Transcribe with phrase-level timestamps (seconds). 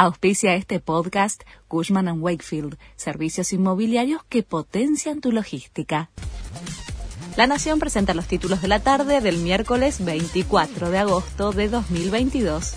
[0.00, 6.08] Auspicia este podcast Cushman⁇ Wakefield, servicios inmobiliarios que potencian tu logística.
[7.36, 12.76] La Nación presenta los títulos de la tarde del miércoles 24 de agosto de 2022.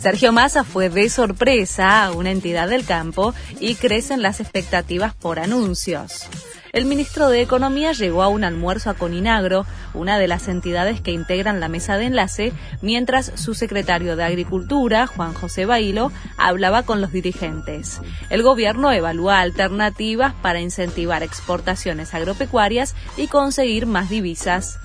[0.00, 5.38] Sergio Massa fue de sorpresa a una entidad del campo y crecen las expectativas por
[5.38, 6.26] anuncios.
[6.72, 11.10] El ministro de Economía llegó a un almuerzo a Coninagro, una de las entidades que
[11.10, 17.02] integran la mesa de enlace, mientras su secretario de Agricultura, Juan José Bailo, hablaba con
[17.02, 18.00] los dirigentes.
[18.30, 24.78] El gobierno evalúa alternativas para incentivar exportaciones agropecuarias y conseguir más divisas.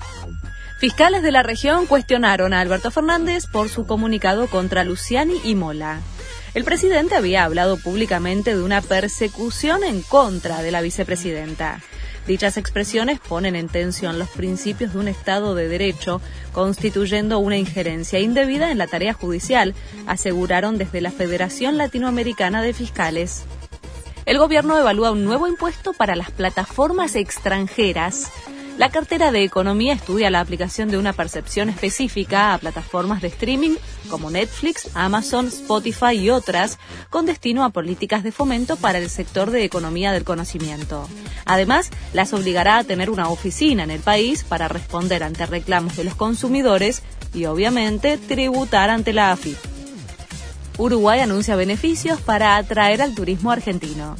[0.78, 6.00] Fiscales de la región cuestionaron a Alberto Fernández por su comunicado contra Luciani y Mola.
[6.52, 11.80] El presidente había hablado públicamente de una persecución en contra de la vicepresidenta.
[12.26, 16.20] Dichas expresiones ponen en tensión los principios de un Estado de Derecho,
[16.52, 19.74] constituyendo una injerencia indebida en la tarea judicial,
[20.06, 23.44] aseguraron desde la Federación Latinoamericana de Fiscales.
[24.26, 28.30] El gobierno evalúa un nuevo impuesto para las plataformas extranjeras
[28.78, 33.76] la cartera de Economía estudia la aplicación de una percepción específica a plataformas de streaming
[34.10, 39.50] como Netflix, Amazon, Spotify y otras, con destino a políticas de fomento para el sector
[39.50, 41.08] de economía del conocimiento.
[41.46, 46.04] Además, las obligará a tener una oficina en el país para responder ante reclamos de
[46.04, 49.56] los consumidores y, obviamente, tributar ante la AFI.
[50.78, 54.16] Uruguay anuncia beneficios para atraer al turismo argentino.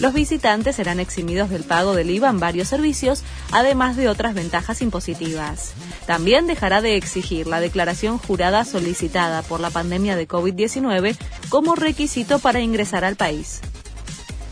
[0.00, 4.80] Los visitantes serán eximidos del pago del IVA en varios servicios, además de otras ventajas
[4.80, 5.74] impositivas.
[6.06, 11.16] También dejará de exigir la declaración jurada solicitada por la pandemia de COVID-19
[11.50, 13.60] como requisito para ingresar al país.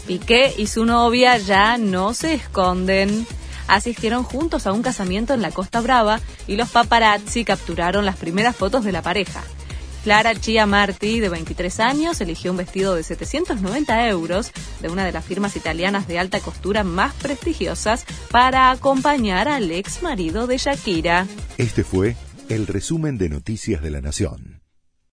[0.06, 3.26] Piqué y su novia ya no se esconden
[3.68, 8.56] asistieron juntos a un casamiento en la Costa Brava y los paparazzi capturaron las primeras
[8.56, 9.42] fotos de la pareja.
[10.08, 15.12] Clara Chia Marti, de 23 años, eligió un vestido de 790 euros de una de
[15.12, 21.26] las firmas italianas de alta costura más prestigiosas para acompañar al ex marido de Shakira.
[21.58, 22.16] Este fue
[22.48, 24.57] el resumen de Noticias de la Nación.